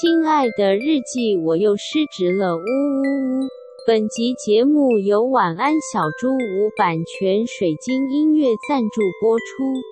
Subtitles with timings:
[0.00, 3.48] 亲爱的日记，我又失职了，呜呜呜！
[3.86, 9.91] 本集节目由晚安小猪屋版权水晶音乐赞助播出。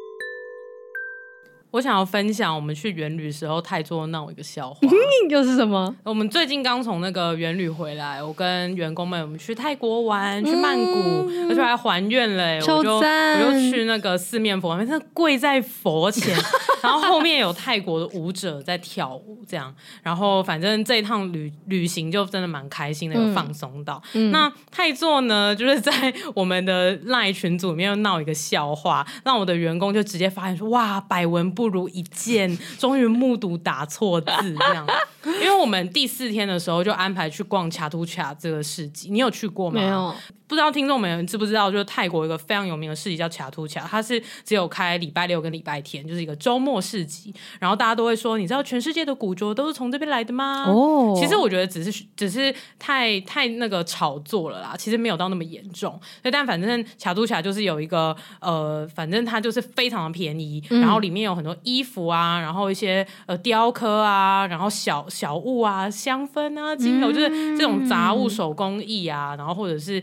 [1.71, 4.81] 我想要分享我们去元旅时候太做闹一个笑话，
[5.31, 5.95] 又是什么？
[6.03, 13.03] 我们最近刚从那个元旅回来，我跟员工们我们去泰国玩，去曼谷，嗯、而且还还愿嘞，我就我
[13.41, 16.37] 就去那个四面佛，真的跪在佛前，
[16.83, 24.03] 然后后面有泰国的舞者在跳舞，这样，然后反正这一趟旅旅行就真的蛮开心的，有放松到。
[24.15, 34.87] 嗯、那泰座呢，就是在我们的赖群组里面又闹一个笑话，让我的员工就直接发现说，哇，百闻不如一见， 终于目睹打错字这样。
[35.25, 39.81] 因为我们第四天的时候就安排去逛卡图卡这个市集，你有去过吗？
[39.81, 40.15] 没有。
[40.47, 47.33] 不知道听众们知不知道，就是泰国一个非常有名的市集叫卡图卡，它是只有开礼拜六跟礼拜天，就是一个周末市集。
[47.61, 50.65] 然后大家都会说，你知道全世界的古着都是从这边来的吗？
[50.67, 55.93] 哦，其实我觉得只是只是太太那个炒作了啦，其实没有到那么严重。
[56.21, 70.03] 所以但反正卡图卡就是有一个呃，反正它就是非常的便宜，然后里面有很多衣服啊，然后一些呃雕刻啊，然后小小物啊，香氛啊，精油，就是这种杂物手工艺啊，然后或者是。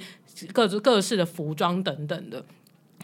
[0.53, 2.45] 各种各式的服装等等的，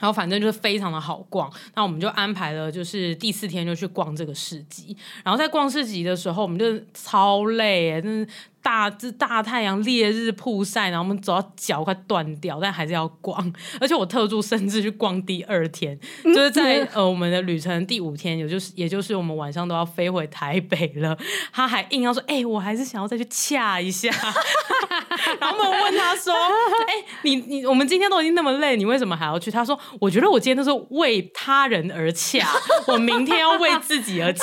[0.03, 1.49] 然后反正就是非常的好逛。
[1.75, 4.97] 那我们就安排了，就是第四天就去逛这个市集。
[5.23, 8.27] 然后在逛市集的时候，我们就超累哎，真是。
[8.63, 13.53] 大这大太阳烈日曝晒，然后我们走到脚快断掉，但还是要逛。
[13.81, 21.17] 而且我特助甚至去逛第二天，嗯、 就是在呃我们的旅程第五天，也就是也就是我们晚上都要飞回台北了。
[21.51, 24.09] 他还硬要说：“哎、欸，我还是想要再去恰一下。”
[25.39, 26.33] 然后我们问他说
[26.87, 32.47] ：“哎、欸，你你我们今天都已经那么累，你为什么还要去？”他说：“我觉得我今天都是为他人而恰，
[32.87, 34.39] 我明天要为自己而恰。”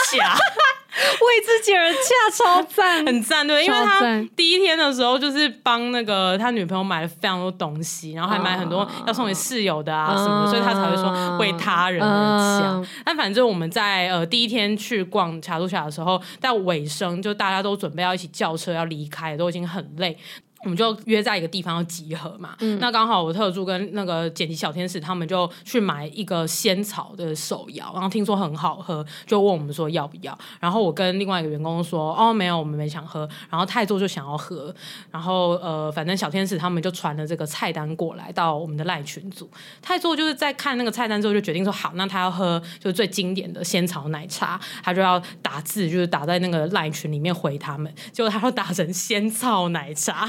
[0.92, 1.98] 为自己而恰，
[2.36, 4.00] 超赞，很赞，对，因为他
[4.34, 12.90] 第一天的时候就是帮那个他女朋友买了非常多东西，然后还买很多要送给室友的啊什么的，所以他才会说为他人而恰。
[13.04, 20.18] 但反正我们在呃第一天去逛恰图恰的时候，在尾声就大家都准备要一起叫车要离开，都已经很累。
[20.62, 30.38] 我们就约在一个地方要集合嘛，嗯、那刚好我特助跟那个剪辑小天使他们就去买一个仙草的手摇，然后听说很好喝，就问我们说要不要。
[30.60, 33.26] 然后我跟另外一个员工说，哦没有，我们没想喝。
[33.48, 34.74] 然后泰座就想要喝，
[35.10, 39.50] 然后呃反正小天使他们就传了这个菜单过来到我们的赖群组。
[39.80, 50.28] 泰座就是在看那个菜单之后就决定说好，那他要喝就是最经典的仙草奶茶，他就要打字就是打在那个赖群里面回他们，结果他要打成仙草奶茶。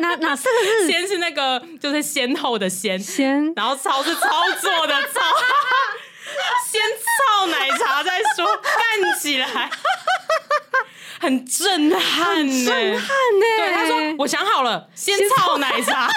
[0.00, 0.86] 哪哪哪四个字？
[0.86, 5.20] 先是那个，就是先后的先，先，然后操是操作的操，
[6.66, 9.70] 先操奶茶再说，干起来，
[11.20, 13.46] 很震撼呢，震撼呢。
[13.58, 16.08] 对，他说我想好了，先操奶茶，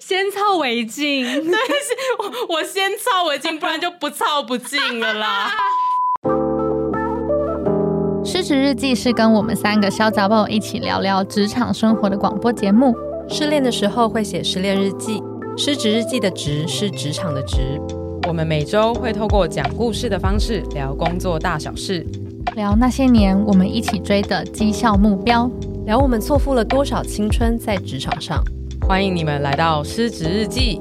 [0.00, 5.52] 先操围巾，对，是我我先操围巾，不然就不操不进了啦。
[8.30, 12.94] 失职日记是跟我们三个小杂宝一起聊聊职场生活的广播节目。
[13.26, 15.22] 失恋的时候会写失恋日记，
[15.56, 17.80] 失职日记的职是职场的职。
[18.28, 22.06] 我们每周会透过讲故事的方式聊工作大小事，
[22.54, 25.50] 聊那些年我们一起追的绩效目标，
[25.86, 28.44] 聊我们错付了多少青春在职场上。
[28.86, 30.78] 欢迎你们来到失职日记。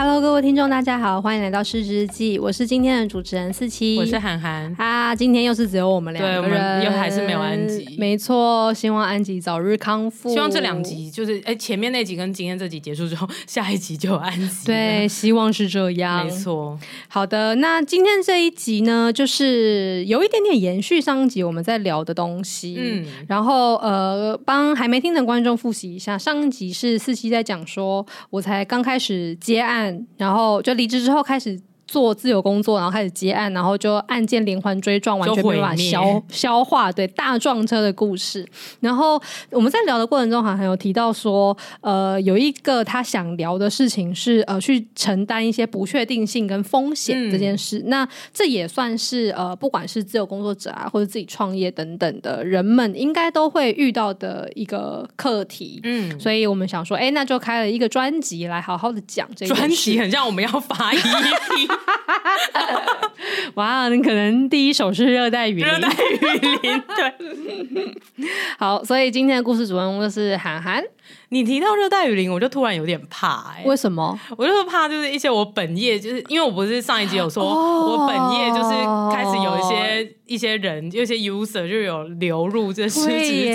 [0.00, 2.38] Hello，各位听众，大家好，欢迎来到失职日记。
[2.38, 4.72] 我是今天的主持人四七，我是涵涵。
[4.78, 7.96] 啊，今天又是只有我们两个人，又还是没有安吉。
[7.98, 10.30] 没错，希望安吉早日康复。
[10.30, 14.66] 希望这两集就是，哎，前面那集跟今天这集结束之后，下一集就有安吉。
[14.66, 16.24] 对，希望是这样。
[16.24, 16.78] 没错。
[17.08, 22.76] 好的，那今天这一集呢，就是有一点点延续上一集我们在聊的东西。
[22.78, 23.04] 嗯。
[23.26, 29.87] 然后呃，帮还没听的观众复习一下，上一集是四七在讲说，我才刚开始接案。
[30.16, 31.60] 然后就离职之后开始。
[31.88, 36.92] 做自由工作，然后开始接案，然后就案件连环追撞，完全没办法消消化。
[36.92, 38.46] 对，大撞车的故事。
[38.80, 39.20] 然后
[39.50, 47.78] 我们在聊的过程中，好像有提到说，呃，有一个他想聊的事情是，呃，去承担一些不确定性跟风险这件事。
[47.78, 55.80] 嗯、那这也算是呃，不管是自由工作者啊，或者自己创业等等的人们，应该都会遇到的一个课题。
[55.84, 61.77] 嗯，所以我们想说，哎，那就开了一个专辑来好好的讲这个专辑，很像我们要发 EP。
[63.54, 66.18] 哇，你可能第一首是热带雨林，热带雨
[66.62, 67.94] 林，对。
[68.58, 70.82] 好，所以今天的故事主人公就是涵涵。
[71.30, 73.68] 你提到热带雨林，我就突然有点怕哎、欸。
[73.68, 74.18] 为什么？
[74.36, 78.70] 我就是怕，就是一些我本业，就是因为我不是上一集有说，哦、我本业就是
[79.14, 83.50] 开始有一些一些人，有些 user 就有流入这失职日记，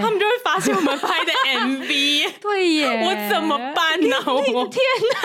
[0.00, 2.30] 他们就会发现我们拍的 MV。
[2.40, 4.16] 对耶，我怎么办呢？
[4.26, 4.80] 我天
[5.12, 5.18] 哪！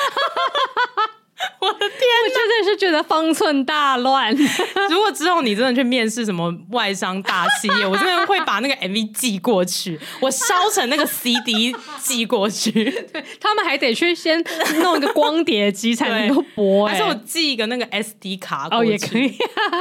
[1.64, 4.36] 我的天，我真的是觉得方寸大乱。
[4.90, 12.72] 如果之后你真的去面试什么外商大企业，我真的会把那个 MV 寄过去，我烧成那个 CD 寄过去。
[13.14, 14.44] 对，他们还得去先
[14.82, 18.90] 弄一个光碟机才能够播，还是我寄一个那个 SD 卡过去？
[18.90, 19.34] 哦，也可以，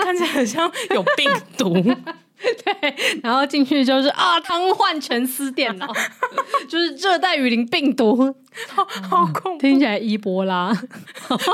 [0.05, 1.75] 看起来很像有病毒。
[2.65, 5.87] 对，然后进去就是啊，瘫痪全司电脑，
[6.69, 8.35] 就是热带雨林病毒。
[8.69, 10.71] 好， 好恐怖，听起来伊波拉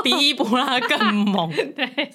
[0.03, 1.49] 比伊波拉更猛。
[1.73, 2.11] 对，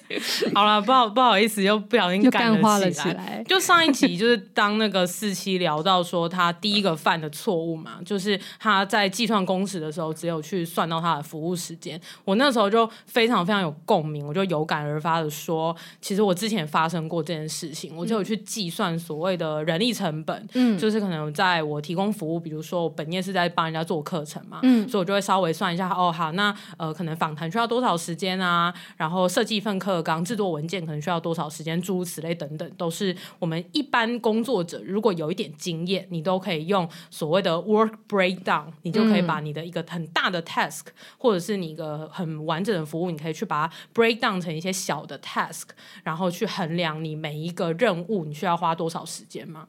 [0.53, 3.43] 好了，不好不好意思，又不小心干了起来。
[3.47, 11.99] 就上一集就是当那个四七聊到说他第一个犯的错误嘛，就是他在计算工时的时候只有去算到他的服务时间。
[12.23, 24.89] 我那时候就非常非常有共鸣，我就有感而发的说，其实我之前发生过这件事情，我就有去计算所谓的人力成本，嗯，就是可能在我提供服务，比如说我本业是在帮人家做课程嘛，嗯。
[24.89, 28.73] 所以我就会稍微算一下，哦，好，那呃，可能访谈需要多少时间啊？
[28.97, 31.79] 然后设计一份课纲、制作文件可能需要多少时间？
[31.79, 40.85] 诸如此类等等，都是我们一般工作者如果有一点经验，你都可以用所谓的 work breakdown，你就可以把你的一个很大的 task，
[41.19, 45.65] 或者是你一个很完整的服务，你可以去把它 break down 成一些小的 task，
[46.03, 49.67] 然后去衡量你每一个任务你需要花多少时间吗。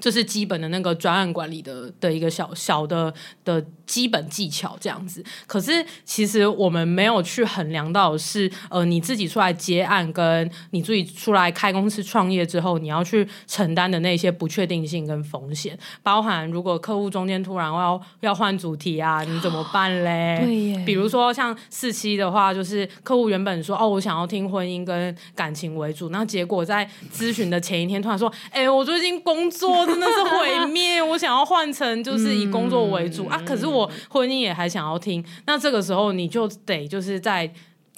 [0.00, 3.12] 这是基本的那个专案管理的的一个小小的
[3.44, 5.22] 的基本技巧，这样子。
[5.46, 20.40] 可是其实我们没有去衡量到是呃你自己出来接案，跟你自己出来开公司创业之后，你要去承担的那些不确定性跟风险，包含如果客户中间突然要要换主题啊，你怎么办嘞？
[20.42, 20.82] 对耶。
[20.86, 29.89] 比如说像四期的话，就是客户原本说哦，我想要听婚姻跟感情为主，那结果在咨询的前一天突然说，哎，我最近工作。
[29.90, 31.02] 真的是毁灭！
[31.02, 35.24] 我想要换成就是以工作为主、嗯、啊，可是我婚姻也还想要听。
[35.46, 37.52] 那这个时候你就得就是在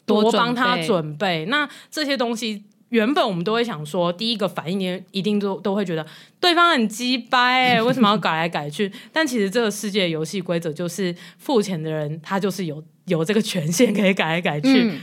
[0.07, 1.45] 多帮他准备。
[1.47, 6.07] 那这些东西原本我们都会想说，第一个反应也一定都都会觉得
[6.41, 8.91] 对方很鸡掰，为什么要改来改去？
[9.13, 14.91] 但其实这个世界游戏规则就是付钱的人他就是有有这个权限可以改来改去。
[14.91, 15.01] 嗯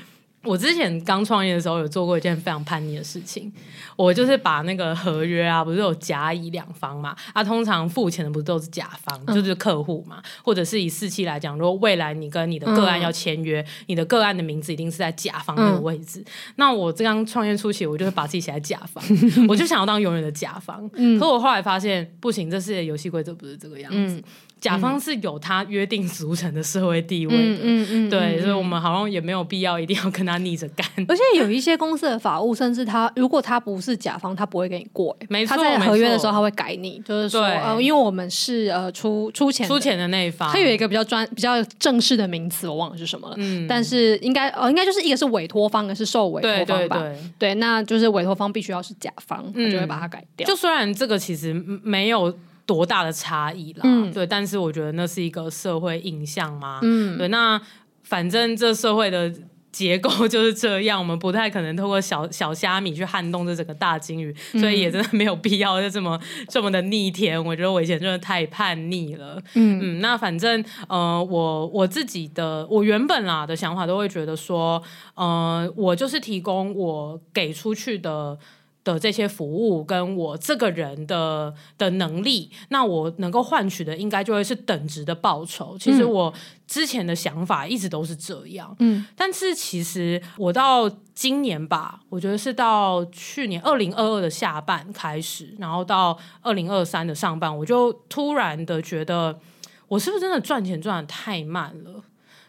[0.50, 3.54] 我之前刚创业的时候，有做过一件非常叛逆的事情。
[3.96, 7.16] 我就是把那个合约啊，不是有甲乙两方嘛？
[7.34, 10.24] 啊，通常付钱的不是都是甲方，嗯、就是客户嘛？
[10.42, 16.20] 或者是以四期来讲，如果未来你跟你的个案要签约，嗯、你的个案的名字一定是在甲方那个位置。
[16.22, 16.26] 嗯、
[16.56, 19.04] 那我这刚创业初期，我就会把自己写在甲方，
[19.48, 20.90] 我就想要当永远的甲方。
[20.94, 24.24] 嗯、可我后来发现不行，这世界游戏规则不是这个样子。
[24.60, 30.86] 嗯甲方是有他约定俗成的社会地位的，嗯嗯嗯、对，嗯、所以我们好像也没有必要一定要跟他逆着干。
[31.08, 35.16] 而且有一些公司的法务，甚至他如果他不是甲方，他不会给你过。
[35.30, 43.36] 没错，他在合约的时候他会改你，就是说，呃，因为我们是呃出出钱出钱的那一方，他有一个比较专比较正式的名词，我忘了是什么了。
[43.38, 46.98] 嗯，但是应该呃应该就是一个是委托方，一个是受委托方吧？
[47.00, 50.46] 对，对，对，对，那就是委托方必须要是甲方，他就会把它改掉。
[50.46, 52.38] 就虽然这个其实没有。
[52.70, 53.82] 多大的差异啦？
[53.84, 56.80] 嗯、对，但是我觉得那是一个社会印象嘛。
[56.84, 57.60] 嗯，对，那
[58.04, 59.34] 反正这社会的
[59.72, 67.44] 结构就是这样，我们不太可能透过小小虾米去撼动这整个大鲸鱼，嗯、所以也真的没有必要就这么这么的逆天。
[67.44, 69.42] 我觉得我以前真的太叛逆了。
[69.56, 74.80] 嗯嗯，那反正呃，我我自己的我原本啦的想法都会觉得说，
[75.16, 78.38] 呃，我就是提供我给出去的。
[78.84, 85.78] 的这些服务跟我这个人的的能力，那我能够换取的应该就会是等值的报酬。
[85.78, 86.34] 其实我
[86.66, 99.40] 之前的想法一直都是这样，嗯，但是其实我到今年吧，我觉得是到去年二零二二的下半开始，然后到二零二三的上半，我就突然的觉得，
[99.88, 102.04] 我是不是真的赚钱赚的太慢了？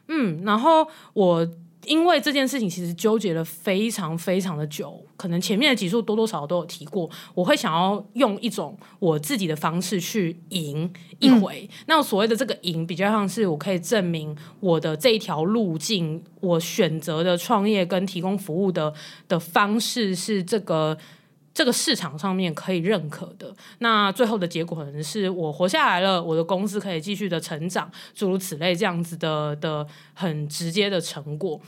[0.09, 1.49] 嗯，然后我。
[1.87, 11.69] 因为这件事情其实纠结了非常非常的久，可能前面的集数多多少少都有提过，我会想要用一种我自己的方式去赢一回。
[11.71, 18.93] 嗯、那所谓的这个赢，比较像是我可以证明我的这一条路径，我选择的创业跟提供服务的
[19.27, 20.97] 的方式是这个。
[21.53, 31.61] 这个市场上面可以认可的，那最后的结果可能是我活下来了，我的公司可以继续的成长，诸如此类这样子的的很直接的成果。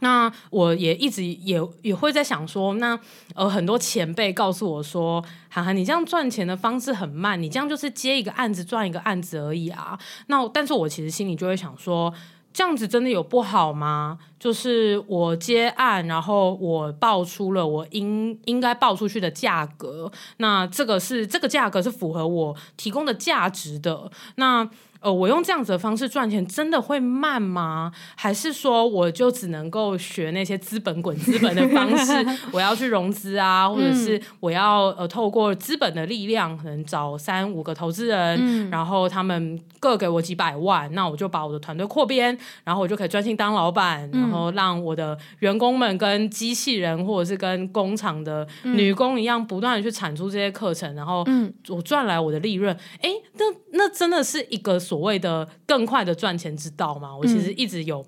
[0.00, 2.98] 那我也一直也也会在想说，那
[3.34, 9.98] 呃很多前辈告诉我说，涵涵你这样赚钱的方式很慢，你这样就是接一个案子赚一个案子而已啊。
[10.28, 12.14] 那但是我其实心里就会想说。
[12.58, 14.18] 这样子真的有不好吗？
[14.36, 24.68] 就是我接案，然后我报出了我应应该报出去的价格，那这个是这个价格是符合我提供的价值的，那。
[25.00, 27.92] 呃，我用这样子的方式赚钱，真的会慢吗？
[28.16, 32.12] 还是说我就只能够学那些资本滚资本的方式？
[32.50, 51.24] 我要去融资啊，或者是我要呃透过资本的力量，可能找三五个投资人，嗯、然后他们各给我几百万，那我就把我的团队扩编，然后我就可以专心当老板，然后让我的员工们跟机器人或者是跟工厂的女工一样，不断的去产出这些课程，然后
[51.68, 52.76] 我赚来我的利润。
[53.00, 54.76] 哎，那那真的是一个。
[54.88, 58.02] 所谓的更快的赚钱之道嘛，我其实一直有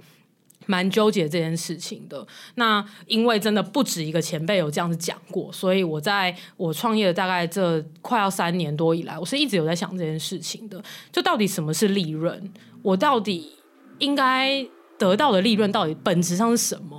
[0.64, 2.20] 蛮纠结这件事情的。
[2.20, 10.82] 嗯、那因为真的不止一个前辈有这样子讲过，所以我在我创业的大概这快要三年多以来，我是一直有在想这件事情的。
[11.12, 12.50] 就到底什么是利润？
[12.82, 13.52] 我到底
[13.98, 14.66] 应该
[14.98, 16.98] 得到的利润到底本质上是什么？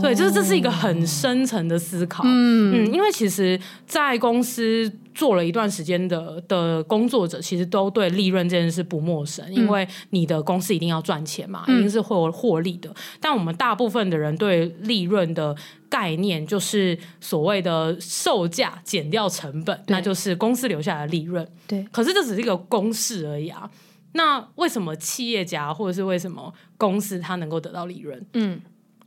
[0.00, 2.22] 对，就是这是一个很深层的思考。
[2.26, 12.90] 嗯嗯，因为其实，在公司做了一段时间的的工作者，其实都对利润这件事不陌生，嗯、因为你的公司一定要赚钱嘛，一定是会有获利的。
[12.90, 15.56] 嗯、但我们大部分的人对利润的
[15.88, 21.46] 概念，就是所谓的售价减掉成本，那就是公司留下来的利润。
[21.66, 23.70] 对，可是这只是一个公式而已啊。
[24.12, 28.24] 那为什么企业家或者是为什么公司它能够得到利润？
[28.34, 28.60] 嗯。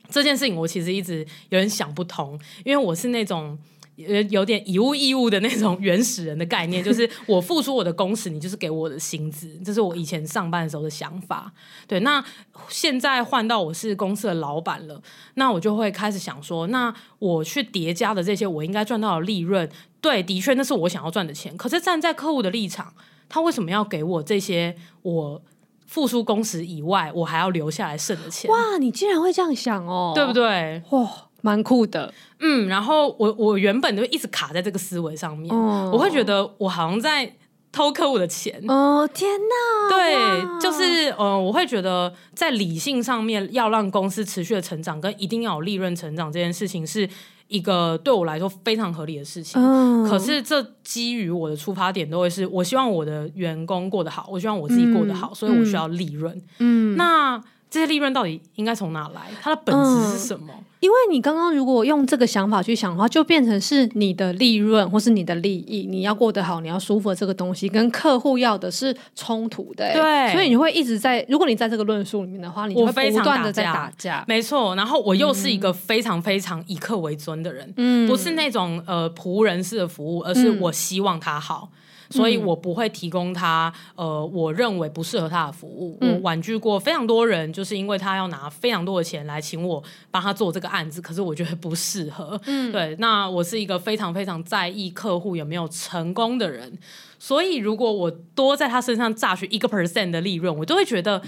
[0.09, 1.19] 这件事情我其实一直
[1.49, 3.57] 有点想不通，因为我是那种
[3.95, 11.51] 有有点以物易物的那种原始人的概念，就是我付出我的工时，你就是给我的薪资，这是我以前上班的时候的想法。
[11.87, 12.23] 对，那
[12.67, 15.01] 现在换到我是公司的老板了，
[15.35, 19.69] 那我就会开始想说，那我去叠加的这些我应该赚到的利润，
[20.01, 21.55] 对，的确那是我想要赚的钱。
[21.55, 22.93] 可是站在客户的立场，
[23.29, 25.41] 他为什么要给我这些我？
[25.85, 28.49] 付出工时以外，我还要留下来剩的钱。
[28.49, 30.81] 哇，你竟然会这样想哦，对不对？
[30.89, 31.09] 哇，
[31.41, 32.13] 蛮酷的。
[32.39, 37.33] 嗯，然后我我原本就一直卡在这个思维上面，哦、我会觉得我好像在
[37.71, 38.63] 偷客户的钱。
[38.67, 39.89] 哦，天哪！
[39.89, 47.09] 对，就是呃，我会觉得在理性上面要让公司持续的成长，跟一定要有利润成长这件事情是。
[47.47, 56.41] 一个对我来说非常合理的事情，嗯、可是这基于我的出发点都会是我希望我的员工过得好，我希望我自己过得好，嗯、所以我需要利润。
[56.59, 59.31] 嗯，那这些利润到底应该从哪来？
[59.41, 60.53] 它的本质是什么？
[60.57, 69.93] 嗯因为你刚刚如果用这个想法去想的话，就变成是你的利润或是你的利益，你要过得好，你要舒服的这个东西，跟客户要的是冲突的。
[69.93, 74.25] 对，所以你会一直在，如果你在这个论述里面的话，你会不断的在打架。
[74.27, 81.69] 没错，然后我又是一个非常非常以客为尊的人，嗯，不是那种呃仆人式的服务，而是我希望他好。
[81.71, 81.77] 嗯
[82.13, 85.97] 所以我不会提供他，呃，我认为不适合他的服务。
[86.01, 92.39] 嗯、我婉拒过非常多人，就是因为他要拿非常多的钱来请我帮他做这个案子，可是我觉得不适合。
[92.45, 96.77] 嗯，对，那我是一个非常非常在意客户有没有成功的人，
[97.17, 101.21] 所以如果我多在他身上榨取一个 percent 的利润，我都会觉得。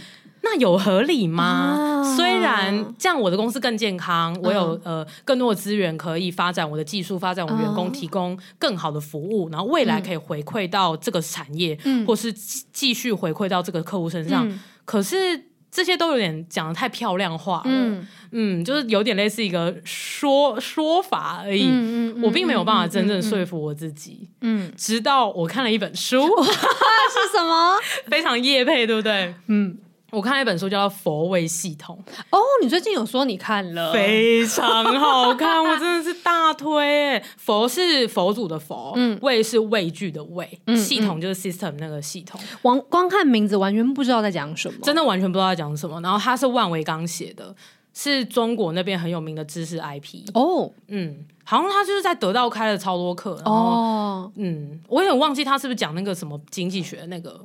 [0.46, 1.44] 那有合理吗？
[1.44, 14.48] 啊、虽然这样，我的公司更健康，嗯、我有呃更多的资源可以发展我的技术，发展我员工，提供更好的服务，然后未来可以回馈到这个产业，嗯、或是继续回馈到这个客户身上。
[14.48, 21.66] 嗯、可是这些都有点讲的太漂亮化了，嗯，嗯，就是有点类似一个说说法而已。
[21.68, 24.30] 嗯嗯、我并没有办法真正说服我自己。
[24.42, 27.78] 嗯，直到我看了一本书，是什么？
[28.08, 29.34] 非常业配，对不对？
[29.48, 29.80] 嗯。
[30.16, 32.02] 我看了一本书，叫做《佛位系统》。
[32.30, 37.22] 哦，你最近有说你看了，非常好看， 我真的是大推。
[37.36, 42.40] 佛是佛祖的佛，嗯，畏是畏惧的畏，嗯、系统就是 system 那个系统。
[42.62, 46.00] 光光看名字完全不知道在讲什么，真的完全不知道在讲什么。
[46.00, 47.54] 然后他是万维刚写的，
[47.94, 50.30] 是中国那边很有名的知识 IP。
[50.34, 53.38] 哦，嗯，好像他就是在得到开了超多课。
[53.44, 57.38] 哦，嗯，我有点忘记他是不是讲那个什么经济学那个。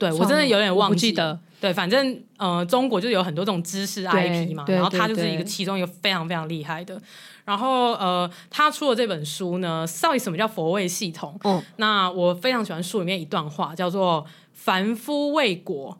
[0.00, 1.38] 对，我真的有点忘记的。
[1.60, 6.98] 对，反正呃，中国就有很多这种知识 IP 嘛，然后他就是一个其中一个非常非常厉害的。
[7.44, 11.38] 然后呃，他出了这本书呢，到底什么叫佛位系统？
[11.44, 15.98] 嗯，那我非常喜欢书里面一段话，叫做“凡夫为果，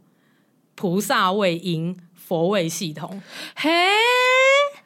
[0.75, 3.21] 菩萨为因，佛胃系统”。
[3.55, 3.71] 嘿。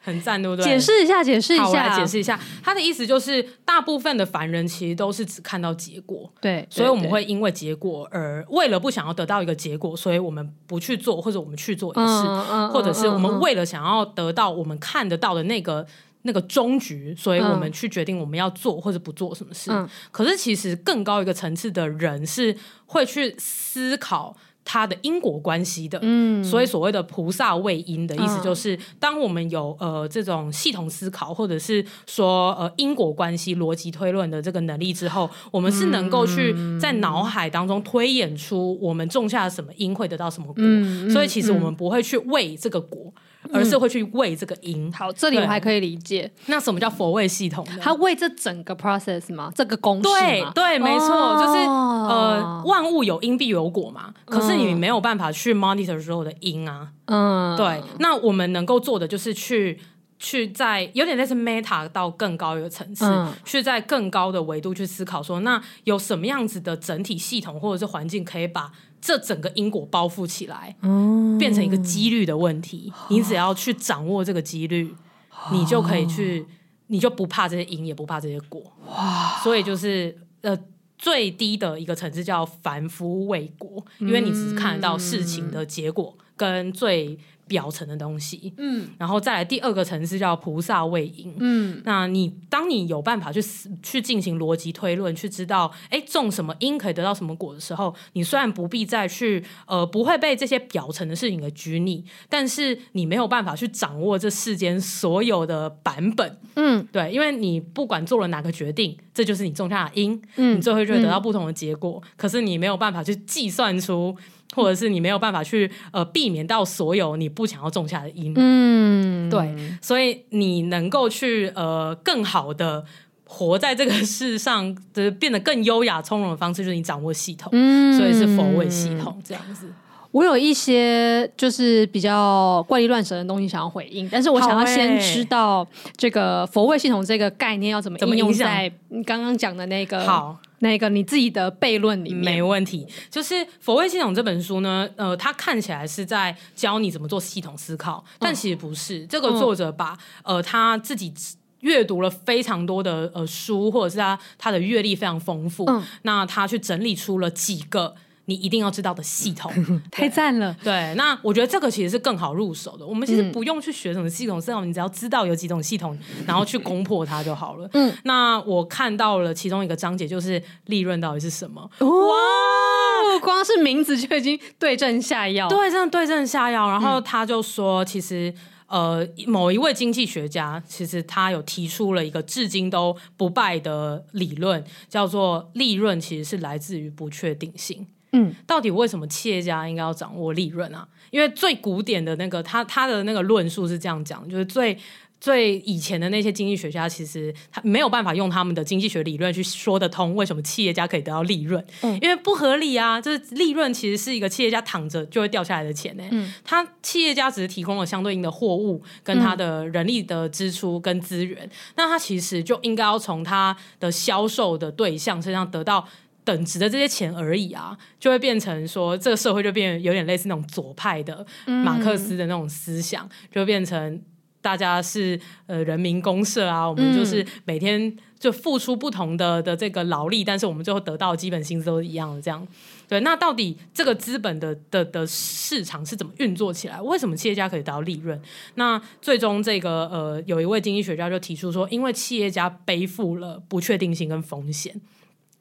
[0.05, 0.63] 很赞，对不对？
[0.63, 1.67] 解释一下，解释一下。
[1.67, 12.27] 我来解释一下，他的意思就是，大部分的凡人其实都是只看到结果，对，所以我们会因为结果而为了不想要得到一个结果，所以我们不去做，或者我们去做一事，
[12.71, 15.83] 或者是我们为了想要得到我们看得到的那个
[16.21, 19.71] 那个终局，所以我们去决定我们要做或者不做什么事。
[19.71, 24.37] 嗯、可是其实更高一个层次的人是会去思考。
[24.65, 43.13] 它的因果关系的，嗯，所以所谓的菩萨畏因的意思就是，当我们有呃这种系统思考，或者是说呃因果关系、逻辑推论的这个能力之后，我们是能够去在脑海当中推演出我们种下了什么因会得到什么果，嗯，所以其实我们不会去为这个果。
[43.53, 44.91] 而是会去喂这个因。
[44.91, 46.31] 好，这里我还可以理解。
[46.47, 47.77] 那什么叫佛位系统呢？
[47.81, 49.51] 他为这整个 process 吗？
[49.55, 54.13] 这个公式对对，没错，哦、就是呃，万物有因必有果嘛。
[54.25, 56.89] 可是你没有办法去 monitor 所有的因啊。
[57.05, 57.81] 嗯，对。
[57.99, 59.79] 那我们能够做的就是去
[60.25, 68.71] 去在有点类似 meta 到更高一个层次，嗯、去在更高的维度去思考说，那有什么样子的整体系统或者是环境可以把。
[69.01, 72.91] 这整个因果包覆起来，嗯、变成一个几率的问题。
[72.91, 74.95] 哦、你只要去掌握这个几率，
[75.29, 76.43] 哦、你就可以去，
[76.87, 78.63] 你就不怕这些因，也不怕这些果。
[78.87, 79.39] 哇！
[79.43, 80.57] 所以就是呃，
[80.97, 87.19] 最低的一个层次叫凡夫未果，因为你只是看得到事情的结果跟最。
[87.47, 93.39] 表层的东西，嗯，然后再来第二个层次叫菩萨畏因，嗯，那你当你有办法去
[93.83, 114.15] 去进行逻辑推论，去知道，哎，种什么因可以得到什么果的时候，你虽然不必再去，呃，不会被这些表层的事情给拘泥，但是你没有办法去掌握这世间所有的版本，嗯，对，因为你不管做了哪个决定，这就是你种下的因，嗯，你最后就会得到不同的结果，嗯，可是你没有办法去计算出。
[114.55, 122.85] 或者是你没有办法去呃避免到所有你不想要种下的因，嗯，对，所以你能够去呃更好的
[123.25, 129.71] 活在这个世上，就是变得更优雅从容的方式，就是你掌握系统，嗯，所以是佛位系统这样子。
[130.15, 135.67] 我有一些就是比较怪力乱神的东西想要回应，但是我想要先知道
[135.97, 140.39] 这个佛位系统这个概念要怎么应用在你刚刚讲的那个好。
[140.59, 148.99] 那个你自己的悖论里面没问题，就是《佛位系统》这本书呢，呃，它看起来是在教你怎么做系统思考，但其实不是。
[148.99, 151.13] 嗯、这个作者把呃他自己
[151.59, 157.93] 阅读了非常多的呃书，或者是他他的阅历非常丰富，嗯、那他去整理出了几个。
[158.25, 159.51] 你一定要知道的系统，
[159.91, 160.55] 太赞了。
[160.63, 162.85] 对，那我觉得这个其实是更好入手的。
[162.85, 167.69] 我们其实不用去学什么系统思考，你只要知道有几种系统，然后去攻破它就好了。
[167.73, 171.61] 嗯，那我看到了其中一个章节，就是利润到底是什么？
[171.79, 175.47] 哇，光是名字就已经对症下药。
[175.47, 176.67] 对，真的对症下药。
[176.69, 178.33] 然后他就说，其实
[178.67, 187.85] 呃，某一位经济学家，其实他有提出了一个至今都不败的理论，叫做利润其实是来自于不确定性。
[188.15, 190.87] 嗯，到底为什么企业家应该要掌握利润啊？
[191.11, 194.77] 因为最古典的那个他他的那个论述是这样讲，就是最
[195.21, 215.87] 最以前的那些经济学家，其实他没有办法用他们的经济学理论去说得通为什么企业家可以得到利润，嗯，因为不合理啊，就是利润其实是一个企业家躺着就会掉下来的钱呢，嗯，他企业家只是提供了相对应的货物跟他的人力的支出跟资源，嗯，那他其实就应该要从他的销售的对象身上得到。
[216.25, 224.01] 等值的这些钱而已啊，就会变成说，这个社会就变有点类似那种左派的马克思的那种思想，嗯、就变成
[224.41, 232.21] 大家是呃人民公社啊，我们就是每天就付出不同的的这个劳力，但是我们最后得到的基本薪资都是一样的。
[232.21, 232.47] 这样
[232.87, 236.79] 对，那到底这个资本的的的市场是怎么运作起来？
[236.81, 238.19] 为什么企业家可以得到利润？
[238.55, 244.79] 那最终这个呃，有一位经济学家就提出说，因为企业家背负了不确定性跟风险。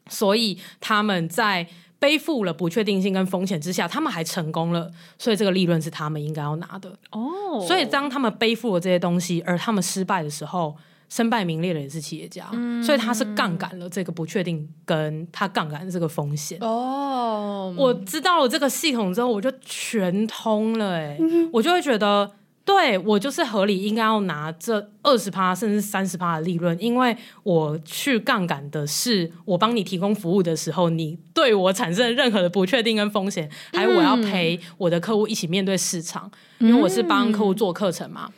[0.08, 1.66] 所以他们在
[1.98, 7.64] 背负了不确定性跟风险之下，他们还成功了，所以这个利润是他们应该要拿的哦。
[7.66, 10.76] 所以当他们背负了这些东西，而他们失败的时候，
[11.08, 12.48] 身败名裂的也是企业家。
[12.52, 17.74] 嗯、所以他是杠杆了这个不确定，跟他杠杆这个风险哦。
[17.78, 21.18] 我知道了这个系统之后，我就全通了哎、
[21.52, 22.30] 我就会觉得。
[22.64, 38.30] 对，我就是合理应该要拿这二十趴甚至三十趴的利润，因为我去杠杆的是我帮你提供服务的时候，你对我产生任何的不确定跟风险，还有我要陪我的客户一起面对市场，嗯、因为我是帮客户做课程嘛。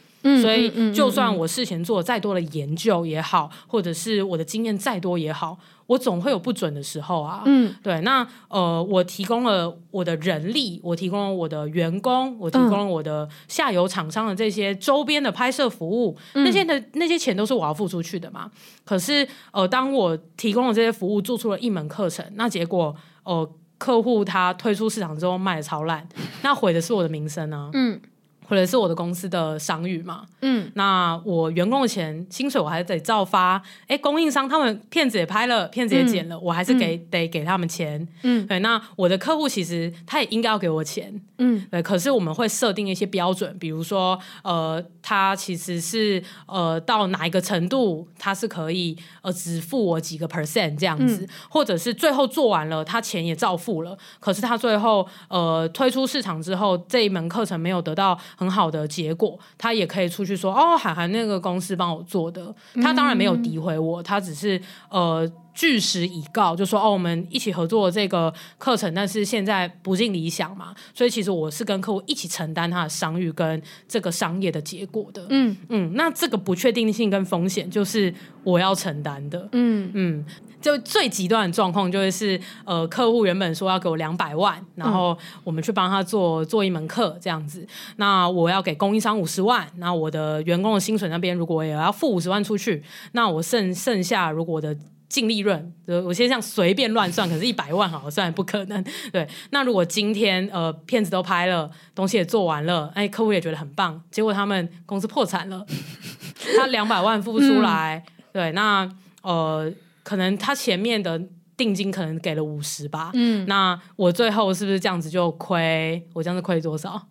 [0.43, 7.43] 所以，就算我事前做再多的研究也好，或者是我的经验再多也好，我总会有不准的时候啊。
[7.47, 8.01] 嗯，对。
[8.01, 18.51] 那呃，我提供了我的人力，我提供了我的员工，我提供了我的下游厂商的这些周边的拍摄服务，嗯、那些的那些钱都是我要付出去的嘛。
[18.85, 26.09] 可是呃，当我提供了这些服务，做出了一门课程，那结果呃，客户他推出市场之后卖的超烂，
[26.43, 27.71] 那毁的是我的名声啊。
[27.73, 28.01] 嗯。
[28.49, 58.17] 或者是我的公司的商誉嘛，嗯，那我员工的钱薪水我还得照发，哎，供应商他们片子也拍了，片子也剪了，嗯、我还是给、嗯、得给他们钱，嗯，对，那我的客户其实他也应该要给我钱，嗯，对，可是我们会设定一些标准，比如说，呃，他其实是呃到哪一个程度，他是可以呃只付我几个 percent 这样子，嗯、或者是最后做完了，他钱也照付了，可是他最后呃推出市场之后，这一门课程没有得到。
[58.37, 78.15] 很好的结果，他也可以出去说哦，海涵那个公司帮我做的，他当然没有诋毁我，他只是呃据实以告，就说哦，我们一起合作这个课程，但是现在不尽理想嘛，所以其实我是跟客户一起承担他的商誉跟这个商业的结果的，嗯嗯，那这个不确定性跟风险就是
[78.45, 80.25] 我要承担的，嗯嗯。
[80.59, 87.65] 就最极端的状况，就会是呃，客户原本说要给我两百万，然后我们去帮他做做一门课这样子。
[87.97, 94.77] 那我要给供应商五十万，那我的员工的薪水那边如果也要付五十万出去，那我剩剩下如果我的
[95.09, 95.73] 净利润，
[96.05, 98.85] 我先这样随便乱算，可是一百万好算不可能。
[99.13, 105.65] 对，那如果今天呃片子都拍了，东西也做完了，哎，客户也觉得很棒，结果他们公司破产了，
[106.59, 108.89] 他两百万付不出来，嗯、对，那
[109.23, 109.73] 呃。
[110.07, 111.21] 可能他前面的
[111.57, 116.01] 定金可能给了五十吧，嗯，那我最后是不是这样子就亏？
[116.13, 117.09] 我这样子亏多少？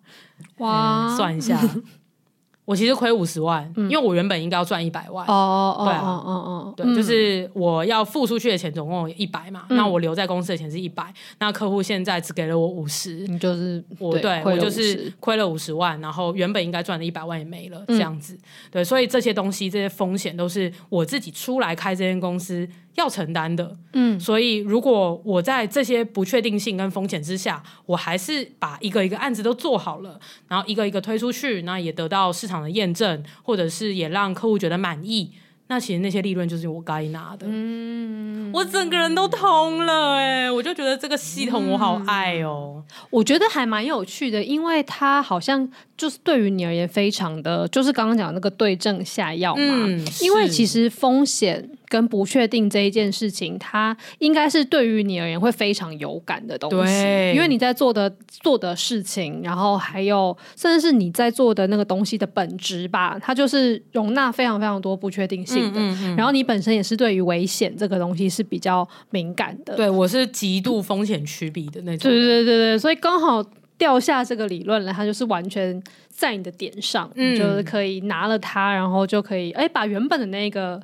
[0.60, 1.60] 哇，嗯，算一下。
[2.66, 5.26] 我其实亏五十万，嗯，因为我原本应该要赚一百万。
[5.28, 18.40] 哦对啊，哦哦哦，对，就是我要付出去的钱总共有一百嘛，嗯，那我留在公司的钱是一百，那客户现在只给了我五十，你就是我对，对我就是亏了五十万，然后原本应该赚的一百万也没了，这样子，嗯，
[18.72, 35.32] 对，所以这些东西这些风险都是我自己出来开这间公司要承担的，嗯，所以如果我在这些不确定性跟风险之下，我还是把一个一个案子都做好了，然后一个一个推出去，那也得到市场的验证，或者是也让客户觉得满意。
[35.68, 65.68] 那其实那些利润就是我该拿的，嗯，我整个人都通了哎、欸，我就觉得这个系统我好爱哦、喔嗯，我觉得还蛮有趣的，因为它好像就是对于你而言非常的，就是刚刚讲的那个对症下药嘛，嗯，因为其实风险跟不确定这一件事情，它应该是对于你而言会非常有感的东西，对，因为你在做的做的事情，然后还有甚至是你在做的那个东西的本质吧，它就是容纳非常非常多不确定性。
[65.68, 73.42] 嗯嗯嗯，然后你本身也是对于危险这个东西是比较敏感的，对，我是极度风险趋避的那种，对对对对，所以刚好
[73.78, 80.82] 掉下这个理论了，它就是完全在你的点上，嗯，就是可以拿了它，然后就可以哎把原本的那个。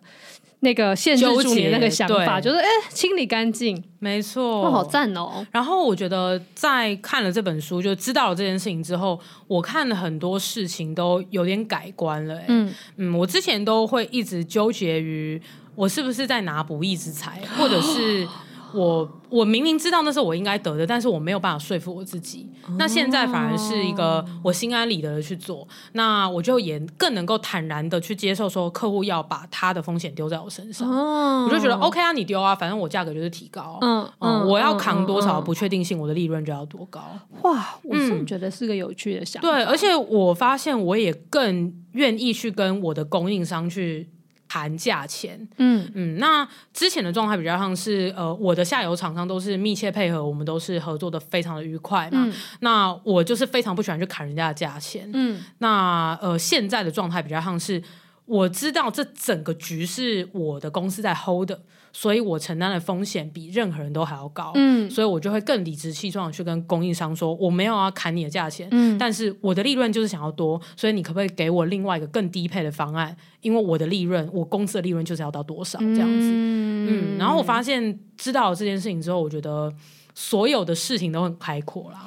[0.62, 5.45] 那个限制住你的那个想法，就是哎，清理干净，没错，哦，好赞哦。
[5.52, 12.39] 然后我觉得在看了这本书，就知道了这件事情之后，我看了很多事情都有点改观了。
[12.47, 15.41] 嗯嗯，我之前都会一直纠结于
[15.76, 18.28] 我是不是在拿不义之财，或者是。
[18.73, 22.49] 我我明明知道那是我应该得的，但是我没有办法说服我自己。
[22.65, 37.01] 哦、那现在反而是一个我心安理得的去做，那我就也更能够坦然的去接受说客户要把他的风险丢在我身上，哦、我就觉得 OK 啊，你丢啊，反正我价格就是提高，嗯嗯，我要扛多少不确定性，我的利润就要多高。
[37.41, 39.49] 哇，我是觉得是个有趣的想法。
[39.49, 44.10] 对，而且我发现我也更愿意去跟我的供应商去。
[44.52, 45.90] 谈价钱，嗯。
[45.96, 52.26] 嗯，那之前的状态比较像是，呃，我的下游厂商都是密切配合，我们都是合作的非常的愉快嘛。
[52.26, 57.82] 嗯、那我就是非常不喜欢去砍人家的价钱，嗯，那呃，现在的状态比较像是，
[58.32, 61.62] 我知道这整个局是我的公司在 hold 的。
[61.94, 73.13] 所以我承担的风险比任何人都还要高，嗯，所以我就会更理直气壮的去跟供应商说，我没有要砍你的价钱，嗯，但是我的利润就是想要多，所以你可不可以给我另外一个更低配的方案？
[73.41, 79.70] 因为我的利润，我公司的利润就是要到多少这样子，嗯，嗯，然后我发现知道了这件事情之后，我觉得
[80.15, 82.02] 所有的事情都很开阔了。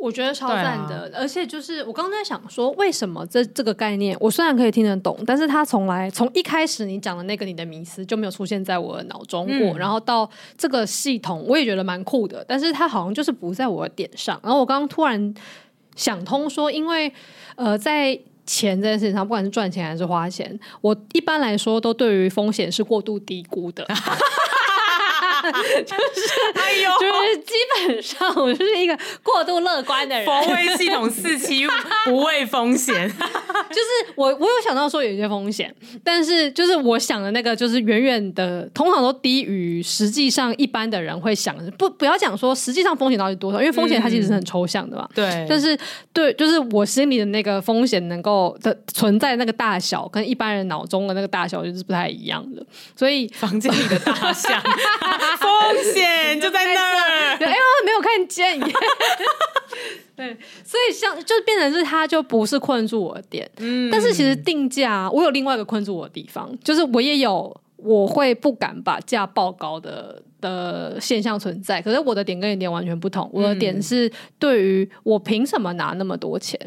[0.00, 14.40] 我觉得超赞的，啊、而且就是我刚刚在想说，为什么这这个概念，我虽然可以听得懂，但是他从来从一开始你讲的那个你的迷思就没有出现在我的脑中过，嗯、然后到这个系统，我也觉得蛮酷的，但是它好像就是不在我的点上。
[14.42, 15.34] 然后我刚刚突然
[15.94, 17.12] 想通说，因为
[17.56, 23.86] 呃，在钱这件事情上，不管是赚钱还是花钱，我一般来说都对于风险是过度低估的。
[25.40, 27.52] 就是，哎呦，就是基
[27.86, 30.26] 本上我就是一个过度乐观的人。
[30.26, 31.66] 防卫系统四期
[32.04, 41.70] 不畏风险， 就是我我有想到说有一些风险，但是就是我想的那个就是远远的，通常都低于实际上一般的人会想的。
[41.72, 45.08] 不不要讲说实际上风险到底多少，因为风险它其实是很抽象的嘛。
[45.14, 45.76] 对、嗯，但是
[46.12, 52.64] 对，就是我心里的那个风险能够的存在那个大小，跟一般人脑中的那个大小就是不太一样的。
[52.96, 54.50] 所以房间里的大小
[55.40, 55.50] 风
[55.94, 57.09] 险就在那儿。
[57.10, 58.58] 哎呦，没有看见。
[60.16, 76.58] 对，所以像就变成是他就不是困住我的点，嗯，但是其实定价我有另外一个困住我的地方，就是我也有我会不敢把价报高的的现象存在，可是我的点跟你点完全不同，我的点是对于我凭什么拿那么多钱。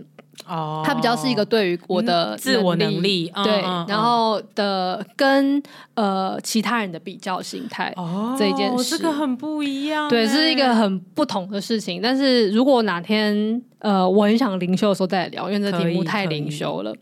[0.48, 5.62] 哦，它比较是一个对于我的自我能力，对，然后的跟
[5.94, 12.02] 呃其他人的比较心态哦，这一件事，这个很不一样，对，是一个很不同的事情。
[12.02, 16.94] 但是如果哪天呃我很想灵修的时候再来聊，因为这题目太灵修了，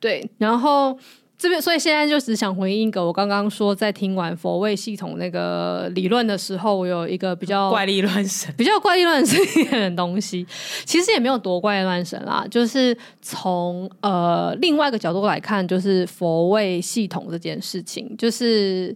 [0.00, 0.98] 对，然后。
[1.42, 9.40] 这边，所以现在就只想回应一个，我刚刚说在听完佛位系统那个理论的时候，我有一个比较怪力乱神、比较怪力乱神
[9.72, 10.46] 的东西，
[10.84, 18.94] 其实也没有多怪力乱神啦， 就是从呃另外一个角度来看，就是佛位系统这件事情，就是。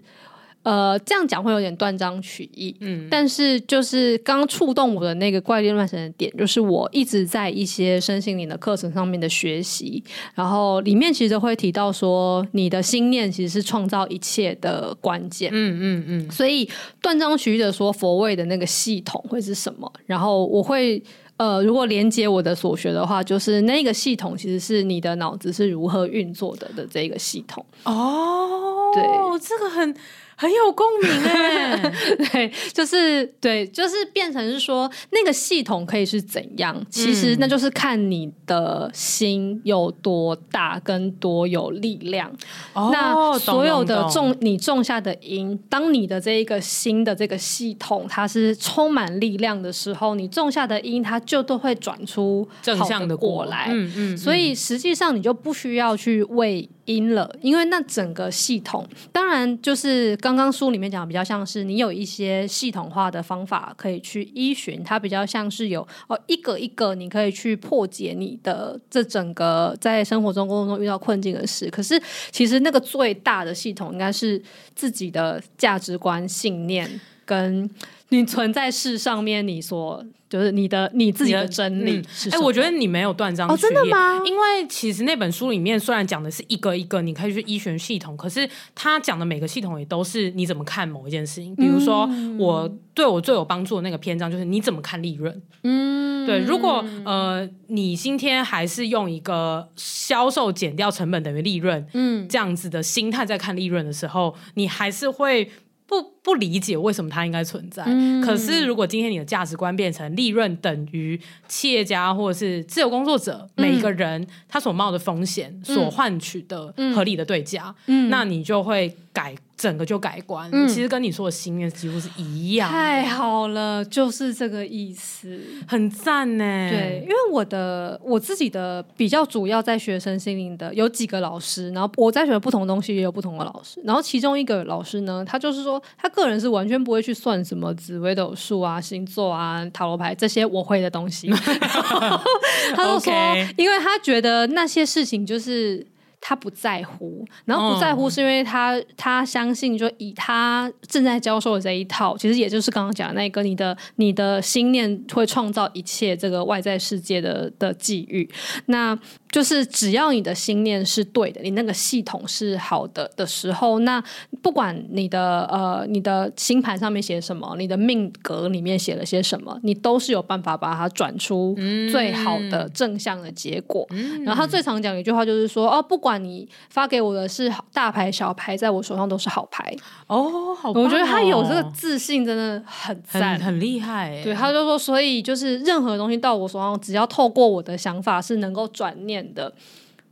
[0.67, 10.03] 呃，这样讲会有点断章取义，嗯，但是就是刚触动我的那个怪力乱神的点，就是我一直在一些身心灵的课程上面的学习，
[10.35, 16.69] 然后里面其实会提到说，你的心念其实是创造一切的关键，嗯嗯嗯，所以
[17.01, 19.89] 断章取义的说佛位的那个系统会是什么？
[20.05, 21.01] 然后我会
[21.37, 29.05] 呃，如果连接我的所学的话，就是那个系统其实是你的脑子是如何运作的的这个系统哦，对，
[29.39, 29.95] 这个很。
[30.39, 31.93] 很有共鸣哎，
[32.31, 42.31] 对，就是对，就是变成是说那个系统可以是怎样，其实那就是看你的心有多大跟多有力量。
[42.75, 53.69] 哦、那所有的种你种下的因，当你的这一个心的这个系统它是充满力量的时候，你种下的因它就都会转出正向的果来。
[53.71, 56.69] 嗯嗯，嗯，所以实际上你就不需要去为。
[56.87, 71.71] 因了，因为那整个系统，当然就是刚刚书里面讲比较像是你有一些系统化的方法可以去依循，它比较像是有哦一个一个你可以去破解你的这整个在生活中工作中遇到困境的事。
[71.71, 74.43] 可是其实那个最大的系统应该是
[74.75, 77.71] 自己的价值观、信念跟
[78.09, 80.05] 你存在世上面你所。
[80.37, 81.97] 就是你的你自己的真理。
[81.97, 83.57] 哎、嗯欸，我觉得你没有断章取义。
[83.57, 84.21] 哦，真的吗？
[84.27, 91.57] 因为其实那本书里面虽然讲的是一个一个，你可以去依循系统，可是他讲的每个系统也都是你怎么看某一件事情。
[91.57, 95.43] 比如说，我对我最有帮助的那个篇章就是你怎么看利润。
[95.63, 96.39] 嗯，对。
[96.41, 105.51] 如果呃，你今天还是用一个销售减掉成本等于利润，嗯，这样子的心态在看利润的时候，你还是会。
[105.89, 119.37] 不不理解为什么它应该存在，嗯，可是如果今天你的价值观变成利润等于企业家或者是自由工作者，嗯，每一个人他所冒的风险，嗯，所换取的合理的对价，嗯，那你就会改。
[119.57, 122.71] 整个就改观，嗯，其实跟你说的心愿几乎是一样。
[122.71, 126.45] 太好了，就是这个意思，很赞呢。
[126.71, 141.31] 对，因为我的我自己的比较主要在学生心灵的有几个老师，然后我在学不同的东西也有不同的老师，然后其中一个老师呢，他就是说他个人是完全不会去算什么紫微斗数啊、星座啊、塔罗牌这些我会的东西，
[142.75, 143.13] 他就说
[143.57, 145.87] 因为他觉得那些事情就是。
[146.19, 148.83] 他不在乎，然后不在乎是因为他、oh.
[148.97, 158.29] 他相信，就以他正在教授的这一套，其实也就是刚刚讲的那个，你的你的心念会创造一切这个外在世界的的际遇，
[158.67, 158.99] 那。
[159.37, 164.03] 就是只要你的心念是对的，你那个系统是好的的时候，那
[164.41, 171.55] 不管你的呃你的星盘上面写什么，你的命格里面写了些什么，你都是有办法把它转出
[171.93, 173.87] 最好的正向的结果。
[173.91, 179.77] 嗯、然后他最常讲的一句话就是说：哦，不管你发给我的是大牌小牌，在我手上都是好牌。
[180.07, 184.19] 哦，好哦，我觉得他有这个自信，真的很赞，很，很厉害。
[184.25, 189.53] 对，他就说，所以就是任何东西到我手上，只要透过我的想法是能够转念的。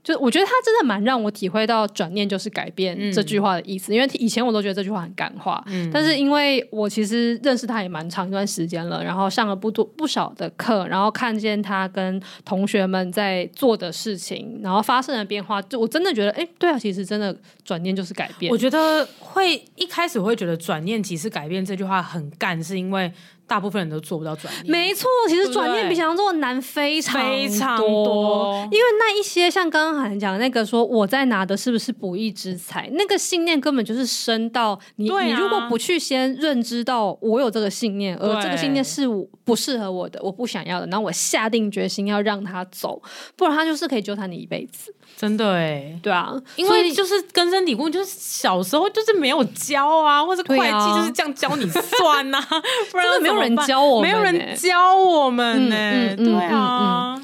[0.02, 18.52] 就我觉得他真的蛮让我体会到转念就是改变这句话的意思，嗯，因为以前我都觉得这句话很感化，嗯，但是因为我其实认识他也蛮长一段时间了，然后上了不多不少的课，然后看见他跟同学们在做的事情，然后发生的变化，就我真的觉得，哎，对啊，其实真的转念就是改变。
[18.52, 23.10] 我觉得会一开始会觉得转念即是改变这句话很干，是因为。
[23.46, 24.70] 大部分人都做不到转念。
[24.70, 39.06] 没错，其实转念比想象中的难非常非常多，因为那一些像刚刚涵讲的那个说我在拿的是不是不义之财，那个信念根本就是深到你，啊、你如果不去先认知到我有这个信念，而这个信念是
[39.44, 43.00] 不适合我的，我不想要的，然后我下定决心要让他走，
[43.36, 44.94] 不然他就是可以纠缠你一辈子。
[45.16, 57.20] 真的哎，对啊，因为就是根深蒂固，就是小时候就是没有教啊，或者会计就是这样教你算呐、啊， 不然没有人教我们，没有人教我们呢、欸，对啊，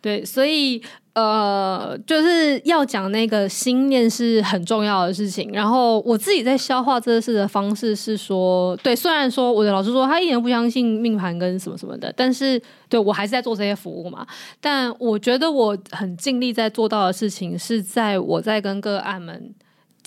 [0.00, 0.82] 对，所以。
[1.18, 5.50] 呃，就是要讲那个心念是很重要的事情。
[5.52, 14.24] 然后我自己在消化这个事的方式是说，对，虽然说我的老师说他一点不相信命盘跟什么什么的，但是对我还是在做这些服务嘛。
[14.60, 19.52] 但我觉得我很尽力在做到的事情，是在我在跟个案们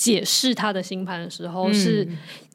[0.01, 2.07] 解释他的星盘的时候是。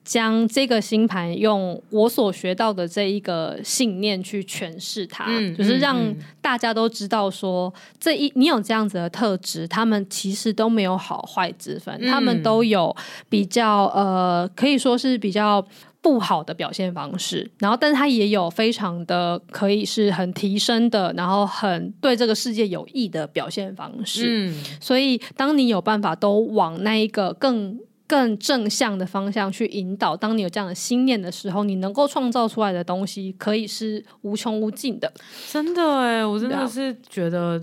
[0.06, 5.98] 将这个星盘用我所学到的这一个信念去诠释它，嗯、就是让
[6.40, 12.94] 大家都知道说，这一你有这样子的特质，他们其实都没有好坏之分，嗯、他们都有
[13.28, 15.66] 比较呃，可以说是比较
[16.07, 24.25] 不好的表现方式，然后，但是他也有非常的可以是很提升的，然后很对这个世界有益的表现方式。
[24.29, 27.77] 嗯，所以当你有办法都往那一个更。
[28.09, 30.16] 更正向的方向去引导。
[30.16, 35.12] 当你有这样的心念的时候，你能够创造出来的东西可以是无穷无尽的。
[35.51, 37.61] 真的哎，我真的是觉得。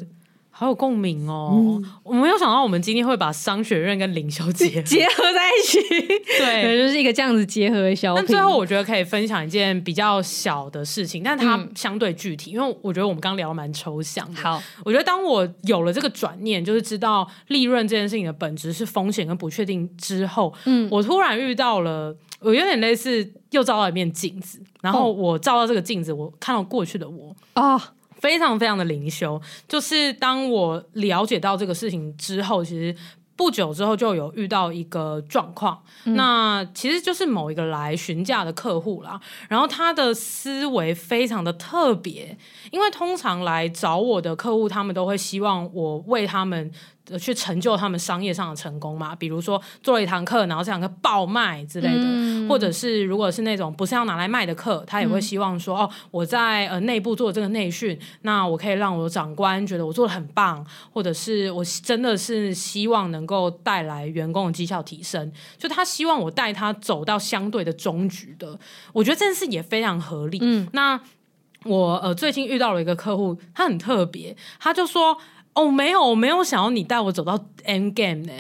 [0.55, 1.81] 好有共鸣哦！
[1.83, 5.79] 嗯、我没有想到我们今天会把商学院跟灵修结结合在一起，
[6.37, 8.23] 对，就是一个这样子结合的小品。
[8.23, 14.39] 那最后我觉得可以分享一件比较小的事情，但它相对具体，嗯、因为我觉得我们刚聊的蛮抽象的。
[14.41, 27.73] 好，我觉得当我有了这个转念，就是知道利润这件事情的本质是风险跟不确定之后，嗯，我突然遇到了，我有点类似又照到一面镜子，然后我照到这个镜子，我看到过去的我啊。
[27.73, 27.81] 哦
[28.23, 32.95] 非常非常的灵修，就是当我了解到这个事情之后，其实
[33.36, 42.38] 不久之后就有遇到一个状况，嗯、那其实就是某一个来询价的客户啦，然后他的思维非常的特别，
[42.71, 46.71] 因为通常来找我的客户，他们都会希望我为他们。
[47.19, 49.13] 去成就他们商业上的成功嘛？
[49.13, 68.60] 比如说做了一堂课，然后这堂课爆卖之类的，嗯、或者是如果是那种不是要拿来卖的课，他也会希望说：嗯、哦，我在呃内部做这个内训，那我可以让我的长官觉得我做的很棒，或者是我真的是希望能够带来员工的绩效提升，就他希望我带他走到相对的终局的。
[68.91, 70.39] 我觉得这件事也非常合理。
[70.41, 70.99] 嗯，那
[71.65, 75.17] 我呃最近遇到了一个客户，他很特别，他就说。
[75.56, 78.34] 哦，没有，我没有想要你带我走到 end game 呢。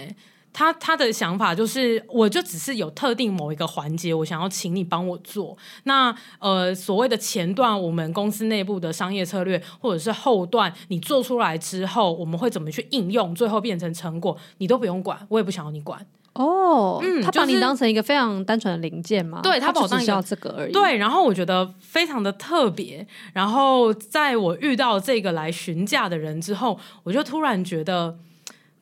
[0.53, 5.57] 他他的想法就是，我就只是有特定某一个环节，我想要请你帮我做。
[5.85, 16.05] 那呃，所谓的前段，我们公司内部的商业策略，或者是后段，你做出来之后，我们会怎么去应用，最后变成成果，你都不用管，我也不想要你管。
[16.33, 19.39] 哦，嗯，他把你当成一个非常单纯的零件吗？
[19.43, 20.71] 对，他把我当成这个而已。
[20.71, 23.05] 对，然后我觉得非常的特别。
[23.33, 28.17] 然后在我遇到这个来询价的人之后，我就突然觉得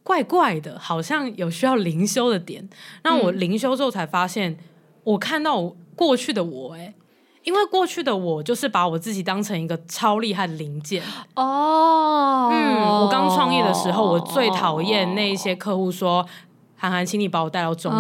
[0.04, 2.68] 怪怪的，好像有需要灵修的点。
[3.04, 4.58] 那我灵修之后才发现，
[5.04, 6.94] 我看到我过去的我，哎，
[7.44, 11.04] 因为过去的我就是把我自己当成一个超厉害的零件。
[11.36, 16.26] 哦，嗯，我刚创业的时候，我最讨厌那一些客户说。
[16.82, 17.98] 涵涵，请你把我带到中局。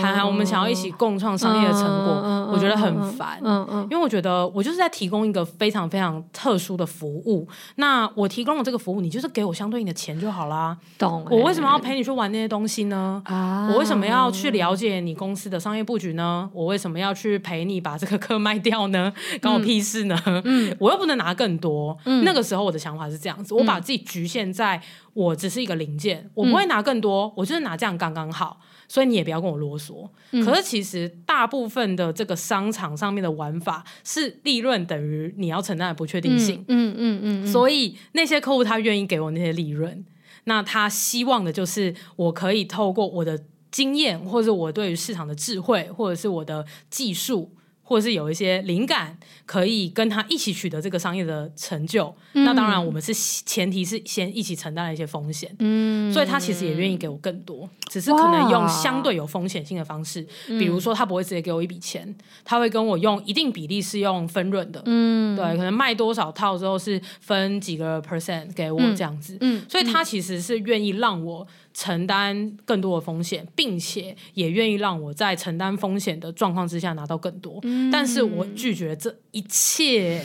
[0.00, 3.40] 涵涵，我们想要一起共创商业的成果，我觉得很烦。
[3.42, 7.48] 嗯嗯，因为我觉得我就是在提供一个非常非常特殊的服务。
[7.74, 10.78] 那我提供了这个服务，你就是给我相对应的钱就好啦。
[10.96, 11.26] 懂？
[11.28, 13.20] 我为什么要陪你去玩那些东西呢？
[13.24, 16.48] 啊，我为什么要去了解你公司的商业布局呢？
[16.52, 19.12] 我为什么要去陪你把这个课卖掉呢？
[19.42, 20.16] 关我屁事呢？
[20.44, 21.98] 嗯，我又不能拿更多。
[22.04, 24.80] 嗯，那个时候我的想法是这样子，我把自己局限在。
[25.12, 30.08] 我只是一个零件，我不会拿更多，嗯、我就是拿这样刚刚好，所以你也不要跟我啰嗦。
[30.32, 40.04] 嗯、可是其实大部分的这个商场上面的玩法是利润等于你要承担的不确定性，嗯嗯嗯，嗯嗯嗯，所以那些客户他愿意给我那些利润，
[40.44, 47.52] 那他希望的就是我可以透过我的经验，或者我对于市场的智慧，或者是我的技术。
[47.90, 52.14] 或者是有一些灵感，可以跟他一起取得这个商业的成就。
[52.34, 55.52] 嗯、那当然，我们是前提是先一起承担了一些风险。
[55.58, 60.24] 嗯，所以他其实也愿意给我更多，只是可能用相对有风险性的方式。
[60.46, 64.80] 比如说，他不会直接给我一笔钱，他会跟我用一定比例是用分润的。
[64.86, 69.36] 嗯，对，可能卖多少套之后是分几个 percent 给我这样子。
[69.40, 77.58] 嗯，嗯所以他其实是愿意让我承担更多的风险，并且也愿意让我在承担风险的状况之下拿到更多。
[77.62, 80.22] 嗯、但是我拒绝这一切，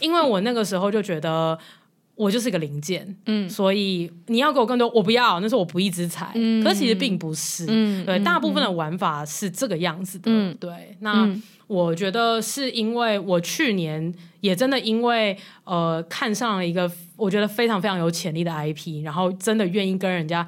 [0.00, 1.58] 因为我那个时候就觉得
[2.14, 6.32] 我就是个零件，嗯，所以你要给我更多，我不要，那是我不义之财。
[6.34, 11.24] 嗯、可是其实并不是，嗯、对，大部分的玩法是这个样子的，嗯、对，那。
[11.24, 20.44] 嗯我觉得是因为我去年也真的因为呃看上了一个我觉得非常非常有潜力的 IP，然后真的愿意跟人家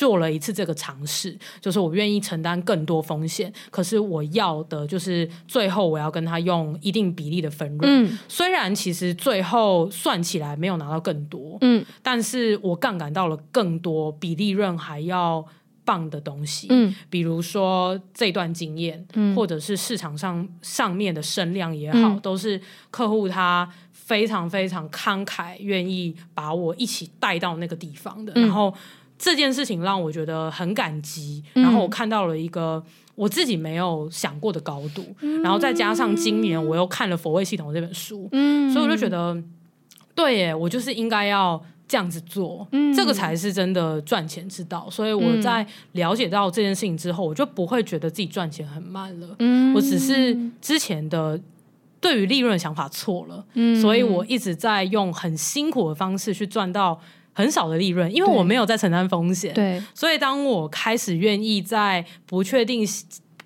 [0.00, 7.80] 做了一次这个尝试，就是我愿意承担更多风险，可是我要的就是最后我要跟他用一定比例的分润。
[7.84, 15.44] 嗯，虽然其实最后算起来没有拿到更多，嗯，但是我杠杆到了更多，比利润还要。
[15.82, 22.60] 棒的东西，嗯，比如说这段经验，嗯，或者是市场上上面的声量也好，嗯，都是
[22.92, 28.32] 客户他非常非常慷慨，愿意把我一起带到那个地方的。
[28.36, 28.72] 嗯，然后
[29.20, 32.82] 这件事情让我觉得很感激，嗯，然后我看到了一个
[33.14, 39.36] 我自己没有想过的高度，嗯，然后再加上今年我又看了《佛位系统》这本书，嗯，所以我就觉得，
[40.14, 41.62] 对耶，我就是应该要。
[41.90, 44.88] 这样子做，嗯，这个才是真的赚钱之道。
[44.88, 49.34] 所以我在了解到这件事情之后，我就不会觉得自己赚钱很慢了。
[49.40, 51.36] 嗯，我只是之前的
[52.00, 56.96] 对于利润的想法错了，嗯，所以我一直在用很辛苦的方式去赚到
[57.32, 59.54] 很少的利润，因为我没有在承担风险。
[59.54, 62.86] 对，所以当我开始愿意在不确定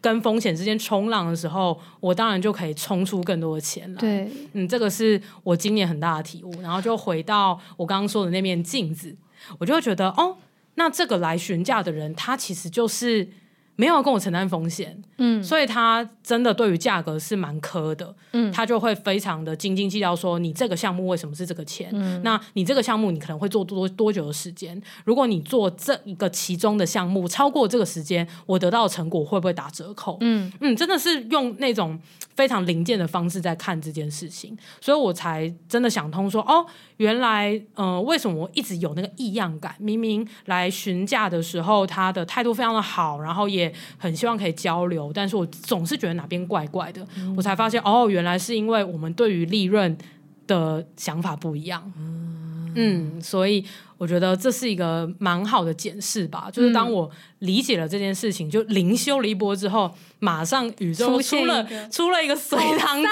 [0.01, 3.99] 跟风险之间冲浪的时候，我当然就可以冲出更多的钱来。
[3.99, 6.53] 对，嗯，这个是我今年很大的体悟。
[6.61, 9.17] 然后就回到我刚刚说的那面镜子，
[9.59, 10.37] 我就会觉得，哦，
[10.75, 13.29] 那这个来询价的人，他其实就是。
[13.77, 21.91] 没有跟我承担风险，嗯，所以他真的对于价格是蛮苛的，嗯，他就会非常的斤斤计较，说你这个项目为什么是这个钱？
[21.93, 24.81] 嗯，那你这个项目你可能会做多多久的时间？
[25.05, 30.17] 如果你做这一个其中的项目超过这个时间，我得到的成果会不会打折扣？
[30.21, 31.99] 嗯嗯，真的是用那种
[32.35, 36.65] 非常零件的方式在看这件事情，所以我才真的想通说，哦，
[36.97, 39.75] 原来，呃，为什么我一直有那个异样感？
[39.79, 43.73] 明明来询价的时候，他的态度非常的好，然后也。
[43.99, 49.97] 很希望可以交流，但是我总是觉得哪边怪怪的，嗯、我才发现哦，原来是因为我们对于利润
[50.47, 53.65] 的想法不一样，嗯，嗯，所以
[53.99, 63.09] 我觉得这是一个蛮好的检视吧，就是当我理解了这件事情，就灵修了一波之后，马上宇宙出了出，出了一个随堂测验，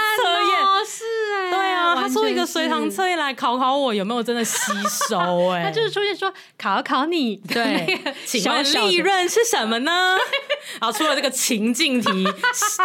[1.93, 4.57] 啊，他出一个随堂测验来考考我有没有真的吸
[5.09, 10.17] 收，哎， 他就是出现说考考你，对， 请问利润是什么呢？
[10.81, 12.27] 然后出了这个情境题，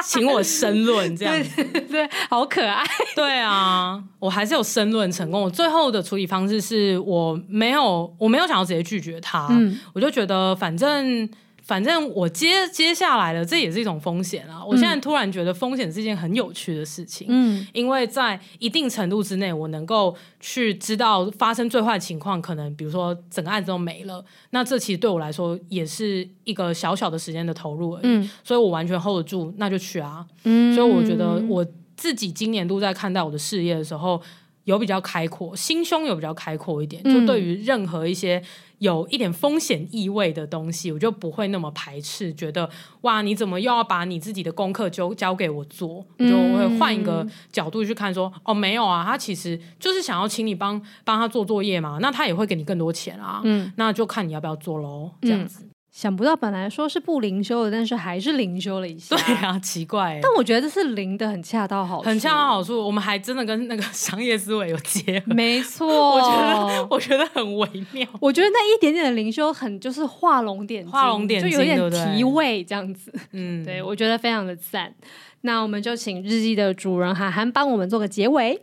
[0.03, 2.84] 请我申论，这样对，对，对，好可爱，
[3.16, 5.41] 对啊，我还是有申论成功。
[5.41, 11.30] 我最后的处理方式是我没有，我没有想要直接拒绝他，嗯，我就觉得反正。
[11.68, 14.63] 反正我接接下来的，这也是一种风险啊！
[14.65, 31.65] 我现在突然觉得风险是一件很有趣的事情，嗯，因为在一定程度之内，我能够去知道发生最坏的情况，可能比如说整个案子都没了，那这其实对我来说也是一个小小的时间的投入而已，嗯，所以我完全 hold 得住，那就去啊，嗯，所以我觉得我
[31.97, 34.22] 自己今年都在看待我的事业的时候，
[34.68, 38.41] 有比较开阔，心胸有比较开阔一点，就对于任何一些。
[38.80, 42.70] 有一点风险意味的东西，我就不会那么排斥，觉得
[43.01, 46.05] 哇，你怎么又要把你自己的功课就交给我做？
[46.20, 55.68] 嗯、就会换一个角度去看说，说哦，没有啊，他其实就是想要请你帮帮他做作业嘛，那他也会给你更多钱啊，嗯，那就看你要不要做喽，这样子。
[55.97, 59.15] 嗯想不到本来说是不灵修的，但是还是灵修了一下。
[59.15, 60.19] 对啊，奇怪。
[60.21, 62.85] 但我觉得这是灵的很恰到好处，很恰到好处。
[62.85, 65.33] 我们还真的跟那个商业思维有结合。
[65.33, 68.07] 没错，我觉得我觉得很微妙。
[68.21, 73.11] 我觉得那一点点的灵修很就是画龙点睛，画龙点睛，就有点提味这样子。
[73.31, 74.93] 嗯，对，我觉得非常的赞。
[75.41, 78.61] 那我们就请日记的主人涵涵帮我们做个结尾。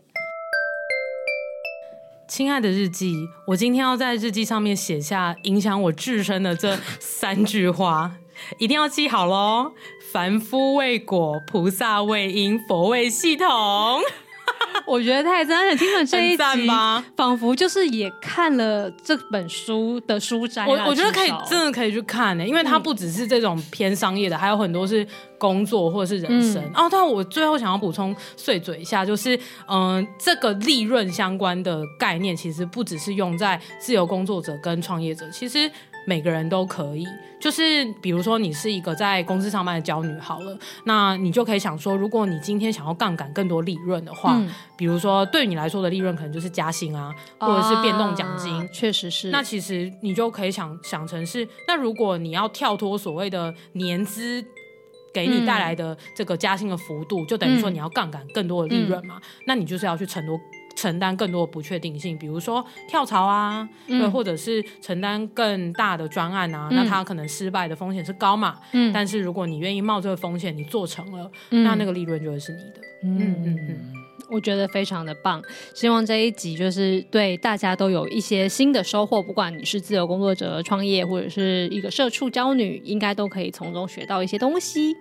[2.37, 8.11] 亲爱的日记，我今天要在日记上面写下影响我自身的这三句话，
[8.59, 9.71] 一定要记好喽！
[10.13, 13.47] 凡夫为果，菩萨为因，佛为系统。
[14.87, 16.69] 我觉得太赞了，听了这一集，
[17.17, 20.67] 仿佛就是也看了这本书的书摘。
[20.67, 25.07] 我我觉得可以，真的可以去看呢，因为它不只是这种偏商业的，还有很多是
[25.39, 26.63] 工作或者是人生。
[26.75, 29.39] 哦，但我最后想要补充碎嘴一下，就是
[29.69, 35.71] 嗯，这个利润相关的概念，其实不只是用在自由工作者跟创业者，其实。
[36.07, 37.07] 每个人都可以。
[37.41, 44.49] 就是比如说，你是一个在公司上班的娇女，好了，那你就可以想说，如果你今天想要杠杆更多利润的话，嗯、
[44.79, 49.29] 比如说对你来说的利润可能就是加薪啊，或者是变动奖金，确实是。
[49.29, 54.43] 那其实你就可以想想成是，那如果你要跳脱所谓的年资
[55.13, 60.41] 给你带来的这个加薪的幅度，嗯、就等于说你要杠杆更多的利润嘛，嗯、那你就是要去承诺。
[60.75, 68.59] 承担更多的不确定性，比如说跳槽啊，对，嗯、或者是承担更大的专案啊，嗯、那他可能失败的风险是高嘛。
[68.73, 72.81] 嗯，但是如果你愿意冒这个风险，你做成了，嗯、那那个利润就会是你的。
[73.05, 73.93] 嗯嗯嗯，嗯
[74.31, 75.43] 我觉得非常的棒。
[75.75, 84.95] 希望这一集就是对大家都有一些新的收获，不管你是自由工作者、创业，或者是一个社畜娇女，应该都可以从中学到一些东西。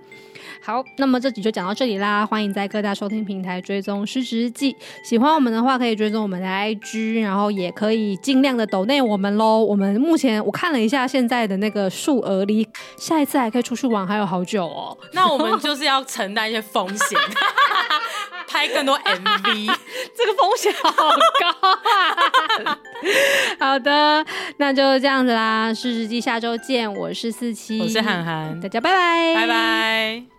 [0.62, 2.26] 好，那么这集就讲到这里啦。
[2.26, 4.74] 欢迎在各大收听平台追踪《失职日记》，
[5.04, 9.64] 喜欢我们的话可以追踪我们的 IG，然后也可以尽量的抖内我们喽。
[9.64, 12.68] 我们目前我看了一下现在的那个数额，离
[12.98, 14.98] 下一次还可以出去玩还有好久哦。
[15.14, 17.20] 那我们就是要承担一些风险，
[18.48, 19.76] 拍更多 MV，
[20.16, 22.80] 这个风险好高啊。
[23.60, 24.26] 好的，
[24.58, 25.70] 那就这样子啦。
[25.76, 30.33] 《失职日记》下周见，我是四七，我是涵涵，大家拜拜，拜拜。